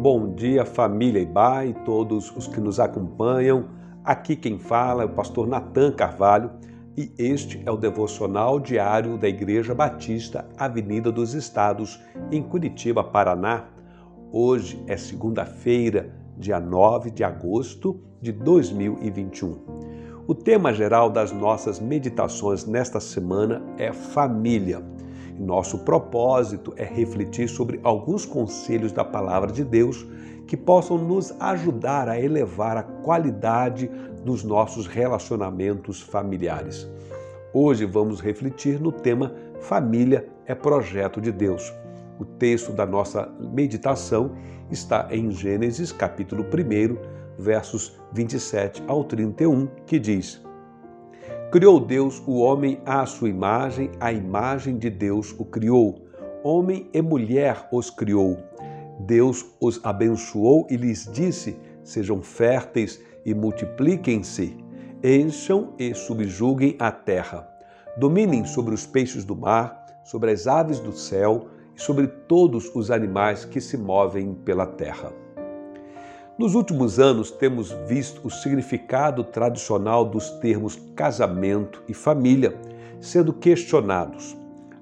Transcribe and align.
Bom 0.00 0.32
dia, 0.32 0.64
família 0.64 1.20
Ibá 1.20 1.66
e 1.66 1.74
todos 1.74 2.30
os 2.36 2.46
que 2.46 2.60
nos 2.60 2.78
acompanham. 2.78 3.64
Aqui 4.04 4.36
quem 4.36 4.56
fala 4.56 5.02
é 5.02 5.06
o 5.06 5.08
pastor 5.08 5.48
Natan 5.48 5.90
Carvalho 5.90 6.52
e 6.96 7.12
este 7.18 7.60
é 7.66 7.70
o 7.72 7.76
devocional 7.76 8.60
diário 8.60 9.18
da 9.18 9.28
Igreja 9.28 9.74
Batista 9.74 10.48
Avenida 10.56 11.10
dos 11.10 11.34
Estados, 11.34 12.00
em 12.30 12.40
Curitiba, 12.40 13.02
Paraná. 13.02 13.64
Hoje 14.30 14.80
é 14.86 14.96
segunda-feira, 14.96 16.14
dia 16.36 16.60
9 16.60 17.10
de 17.10 17.24
agosto 17.24 18.00
de 18.22 18.30
2021. 18.30 19.58
O 20.28 20.34
tema 20.34 20.72
geral 20.72 21.10
das 21.10 21.32
nossas 21.32 21.80
meditações 21.80 22.64
nesta 22.64 23.00
semana 23.00 23.64
é 23.76 23.92
família. 23.92 24.80
Nosso 25.38 25.78
propósito 25.78 26.74
é 26.76 26.84
refletir 26.84 27.48
sobre 27.48 27.78
alguns 27.84 28.26
conselhos 28.26 28.90
da 28.90 29.04
palavra 29.04 29.52
de 29.52 29.62
Deus 29.62 30.04
que 30.48 30.56
possam 30.56 30.98
nos 30.98 31.32
ajudar 31.38 32.08
a 32.08 32.20
elevar 32.20 32.76
a 32.76 32.82
qualidade 32.82 33.88
dos 34.24 34.42
nossos 34.42 34.88
relacionamentos 34.88 36.00
familiares. 36.00 36.88
Hoje 37.52 37.84
vamos 37.84 38.20
refletir 38.20 38.80
no 38.80 38.90
tema 38.90 39.32
Família 39.60 40.28
é 40.44 40.54
projeto 40.54 41.20
de 41.20 41.30
Deus. 41.30 41.72
O 42.18 42.24
texto 42.24 42.72
da 42.72 42.84
nossa 42.84 43.28
meditação 43.38 44.32
está 44.70 45.06
em 45.10 45.30
Gênesis, 45.30 45.92
capítulo 45.92 46.44
1, 46.44 46.96
versos 47.38 47.96
27 48.12 48.82
ao 48.88 49.04
31, 49.04 49.66
que 49.86 50.00
diz: 50.00 50.42
Criou 51.50 51.80
Deus 51.80 52.22
o 52.26 52.40
homem 52.40 52.78
à 52.84 53.06
sua 53.06 53.30
imagem, 53.30 53.90
a 53.98 54.12
imagem 54.12 54.76
de 54.76 54.90
Deus 54.90 55.34
o 55.38 55.46
criou. 55.46 56.06
Homem 56.44 56.90
e 56.92 57.00
mulher 57.00 57.66
os 57.72 57.88
criou. 57.88 58.36
Deus 59.00 59.46
os 59.58 59.80
abençoou 59.82 60.66
e 60.68 60.76
lhes 60.76 61.08
disse: 61.10 61.58
Sejam 61.82 62.20
férteis 62.20 63.00
e 63.24 63.32
multipliquem-se, 63.32 64.58
encham 65.02 65.72
e 65.78 65.94
subjuguem 65.94 66.76
a 66.78 66.92
terra. 66.92 67.48
Dominem 67.96 68.44
sobre 68.44 68.74
os 68.74 68.84
peixes 68.86 69.24
do 69.24 69.34
mar, 69.34 69.86
sobre 70.04 70.32
as 70.32 70.46
aves 70.46 70.78
do 70.78 70.92
céu 70.92 71.48
e 71.74 71.80
sobre 71.80 72.08
todos 72.08 72.70
os 72.74 72.90
animais 72.90 73.46
que 73.46 73.58
se 73.58 73.78
movem 73.78 74.34
pela 74.34 74.66
terra. 74.66 75.14
Nos 76.38 76.54
últimos 76.54 77.00
anos, 77.00 77.32
temos 77.32 77.72
visto 77.88 78.20
o 78.24 78.30
significado 78.30 79.24
tradicional 79.24 80.04
dos 80.04 80.30
termos 80.38 80.78
casamento 80.94 81.82
e 81.88 81.92
família 81.92 82.56
sendo 83.00 83.32
questionados. 83.32 84.36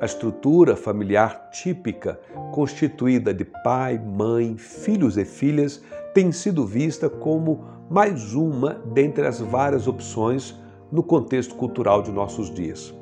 A 0.00 0.06
estrutura 0.06 0.74
familiar 0.74 1.50
típica, 1.50 2.18
constituída 2.52 3.34
de 3.34 3.44
pai, 3.44 3.98
mãe, 3.98 4.56
filhos 4.56 5.18
e 5.18 5.26
filhas, 5.26 5.82
tem 6.14 6.32
sido 6.32 6.64
vista 6.64 7.10
como 7.10 7.66
mais 7.90 8.32
uma 8.32 8.80
dentre 8.94 9.26
as 9.26 9.38
várias 9.38 9.86
opções 9.86 10.58
no 10.90 11.02
contexto 11.02 11.54
cultural 11.54 12.00
de 12.00 12.10
nossos 12.10 12.50
dias. 12.50 12.94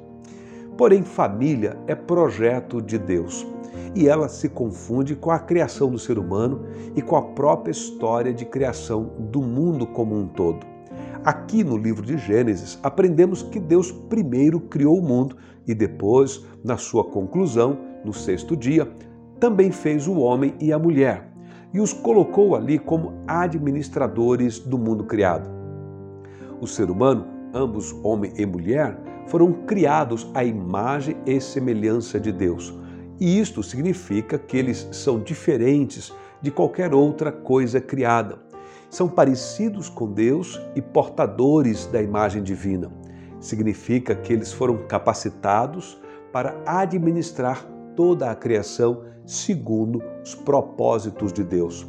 Porém, 0.77 1.03
família 1.03 1.79
é 1.87 1.95
projeto 1.95 2.81
de 2.81 2.99
Deus 2.99 3.47
e 3.95 4.09
ela 4.09 4.29
se 4.29 4.49
confunde 4.49 5.15
com 5.15 5.31
a 5.31 5.39
criação 5.39 5.91
do 5.91 5.99
ser 5.99 6.19
humano 6.19 6.65
e 6.95 7.03
com 7.03 7.17
a 7.17 7.23
própria 7.23 7.73
história 7.73 8.33
de 8.33 8.45
criação 8.45 9.13
do 9.19 9.43
mundo 9.43 9.87
como 9.87 10.17
um 10.17 10.27
todo. 10.27 10.67
Aqui 11.25 11.63
no 11.63 11.77
livro 11.77 12.05
de 12.05 12.17
Gênesis, 12.17 12.79
aprendemos 12.83 13.43
que 13.43 13.61
Deus 13.61 13.93
primeiro 13.93 14.61
criou 14.61 14.99
o 14.99 15.03
mundo 15.03 15.37
e 15.67 15.75
depois, 15.75 16.45
na 16.65 16.77
sua 16.77 17.05
conclusão, 17.05 17.79
no 18.05 18.15
sexto 18.15 18.57
dia, 18.57 18.91
também 19.39 19.71
fez 19.71 20.07
o 20.07 20.19
homem 20.19 20.55
e 20.59 20.73
a 20.73 20.79
mulher 20.79 21.31
e 21.73 21.81
os 21.81 21.93
colocou 21.93 22.57
ali 22.57 22.79
como 22.79 23.13
administradores 23.27 24.59
do 24.59 24.79
mundo 24.79 25.05
criado. 25.05 25.49
O 26.61 26.67
ser 26.67 26.91
humano, 26.91 27.27
ambos 27.55 27.93
homem 28.03 28.33
e 28.37 28.47
mulher, 28.47 28.99
foram 29.27 29.53
criados 29.53 30.31
à 30.35 30.45
imagem 30.45 31.17
e 31.27 31.41
semelhança 31.41 32.19
de 32.19 32.33
Deus 32.33 32.81
e 33.21 33.39
isto 33.39 33.63
significa 33.63 34.39
que 34.39 34.57
eles 34.57 34.89
são 34.93 35.21
diferentes 35.21 36.11
de 36.41 36.51
qualquer 36.51 36.95
outra 36.95 37.31
coisa 37.31 37.79
criada. 37.81 38.39
São 38.89 39.09
parecidos 39.09 39.91
com 39.91 40.11
Deus 40.11 40.59
e 40.75 40.81
portadores 40.81 41.87
da 41.87 42.03
imagem 42.03 42.43
divina. 42.43 42.91
Significa 43.39 44.15
que 44.15 44.33
eles 44.33 44.53
foram 44.53 44.87
capacitados 44.89 46.01
para 46.33 46.61
administrar 46.65 47.65
toda 47.95 48.31
a 48.31 48.35
criação 48.35 49.05
segundo 49.27 50.03
os 50.25 50.35
propósitos 50.35 51.33
de 51.33 51.45
Deus. 51.45 51.87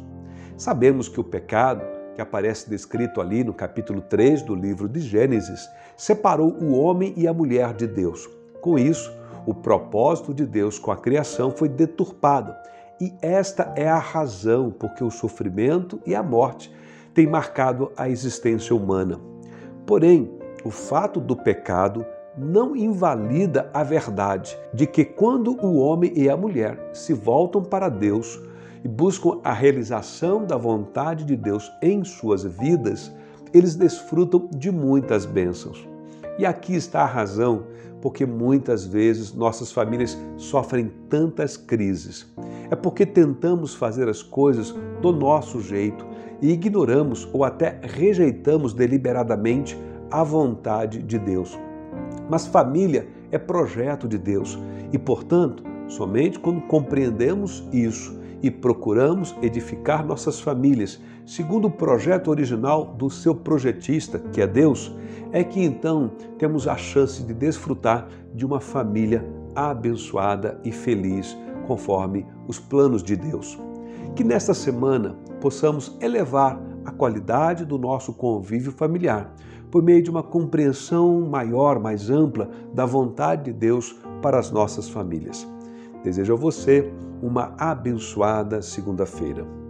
Sabemos 0.56 1.08
que 1.08 1.18
o 1.18 1.24
pecado, 1.24 1.82
que 2.14 2.20
aparece 2.20 2.68
descrito 2.68 3.20
ali 3.20 3.42
no 3.42 3.52
capítulo 3.52 4.00
3 4.00 4.42
do 4.42 4.54
livro 4.54 4.88
de 4.88 5.00
Gênesis, 5.00 5.68
separou 5.96 6.52
o 6.52 6.76
homem 6.76 7.14
e 7.16 7.26
a 7.26 7.32
mulher 7.32 7.72
de 7.74 7.86
Deus. 7.86 8.28
Com 8.60 8.78
isso, 8.78 9.12
o 9.46 9.54
propósito 9.54 10.32
de 10.32 10.46
Deus 10.46 10.78
com 10.78 10.90
a 10.90 10.96
criação 10.96 11.50
foi 11.50 11.68
deturpado. 11.68 12.54
E 13.00 13.12
esta 13.20 13.72
é 13.74 13.88
a 13.88 13.98
razão 13.98 14.70
porque 14.70 15.02
o 15.02 15.10
sofrimento 15.10 16.00
e 16.06 16.14
a 16.14 16.22
morte 16.22 16.72
têm 17.12 17.26
marcado 17.26 17.90
a 17.96 18.08
existência 18.08 18.74
humana. 18.74 19.20
Porém, 19.86 20.30
o 20.64 20.70
fato 20.70 21.20
do 21.20 21.36
pecado 21.36 22.06
não 22.36 22.76
invalida 22.76 23.68
a 23.74 23.82
verdade 23.82 24.56
de 24.72 24.86
que 24.86 25.04
quando 25.04 25.56
o 25.64 25.76
homem 25.78 26.12
e 26.14 26.30
a 26.30 26.36
mulher 26.36 26.90
se 26.92 27.12
voltam 27.12 27.62
para 27.62 27.88
Deus 27.88 28.40
e 28.84 28.88
buscam 28.88 29.38
a 29.44 29.52
realização 29.52 30.44
da 30.44 30.56
vontade 30.56 31.24
de 31.24 31.36
Deus 31.36 31.70
em 31.80 32.04
suas 32.04 32.44
vidas, 32.44 33.12
eles 33.52 33.74
desfrutam 33.74 34.48
de 34.50 34.70
muitas 34.70 35.24
bênçãos. 35.24 35.86
E 36.38 36.46
aqui 36.46 36.74
está 36.74 37.02
a 37.02 37.06
razão 37.06 37.64
porque 38.00 38.26
muitas 38.26 38.84
vezes 38.84 39.32
nossas 39.32 39.70
famílias 39.70 40.18
sofrem 40.36 40.90
tantas 41.08 41.56
crises. 41.56 42.26
É 42.68 42.74
porque 42.74 43.06
tentamos 43.06 43.74
fazer 43.74 44.08
as 44.08 44.22
coisas 44.22 44.74
do 45.00 45.12
nosso 45.12 45.60
jeito 45.60 46.04
e 46.40 46.50
ignoramos 46.50 47.28
ou 47.32 47.44
até 47.44 47.78
rejeitamos 47.80 48.74
deliberadamente 48.74 49.78
a 50.10 50.24
vontade 50.24 51.00
de 51.00 51.16
Deus. 51.16 51.56
Mas 52.28 52.46
família 52.46 53.06
é 53.30 53.38
projeto 53.38 54.08
de 54.08 54.18
Deus 54.18 54.58
e, 54.92 54.98
portanto, 54.98 55.62
somente 55.86 56.40
quando 56.40 56.60
compreendemos 56.62 57.62
isso 57.72 58.20
e 58.42 58.50
procuramos 58.50 59.34
edificar 59.40 60.04
nossas 60.04 60.40
famílias 60.40 61.00
segundo 61.24 61.68
o 61.68 61.70
projeto 61.70 62.28
original 62.28 62.86
do 62.98 63.08
seu 63.08 63.34
projetista, 63.34 64.18
que 64.18 64.40
é 64.40 64.46
Deus, 64.46 64.94
é 65.30 65.44
que 65.44 65.62
então 65.62 66.10
temos 66.36 66.66
a 66.66 66.76
chance 66.76 67.22
de 67.22 67.32
desfrutar 67.32 68.08
de 68.34 68.44
uma 68.44 68.60
família 68.60 69.24
abençoada 69.54 70.60
e 70.64 70.72
feliz, 70.72 71.36
conforme 71.66 72.26
os 72.48 72.58
planos 72.58 73.02
de 73.02 73.14
Deus. 73.14 73.58
Que 74.16 74.24
nesta 74.24 74.52
semana 74.52 75.16
possamos 75.40 75.96
elevar 76.00 76.60
a 76.84 76.90
qualidade 76.90 77.64
do 77.64 77.78
nosso 77.78 78.12
convívio 78.12 78.72
familiar 78.72 79.32
por 79.70 79.82
meio 79.82 80.02
de 80.02 80.10
uma 80.10 80.22
compreensão 80.22 81.22
maior, 81.22 81.80
mais 81.80 82.10
ampla 82.10 82.50
da 82.74 82.84
vontade 82.84 83.44
de 83.44 83.52
Deus 83.54 83.96
para 84.20 84.38
as 84.38 84.50
nossas 84.50 84.88
famílias. 84.88 85.48
Desejo 86.02 86.32
a 86.32 86.36
você 86.36 86.92
uma 87.22 87.54
abençoada 87.56 88.60
segunda-feira. 88.60 89.61